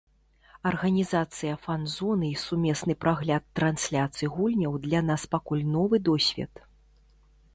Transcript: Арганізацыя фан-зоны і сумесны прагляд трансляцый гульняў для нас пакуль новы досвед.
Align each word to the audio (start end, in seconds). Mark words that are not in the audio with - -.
Арганізацыя 0.69 1.57
фан-зоны 1.65 2.29
і 2.29 2.39
сумесны 2.45 2.95
прагляд 3.05 3.43
трансляцый 3.59 4.31
гульняў 4.37 4.73
для 4.89 5.01
нас 5.09 5.29
пакуль 5.35 5.61
новы 5.77 5.97
досвед. 6.09 6.53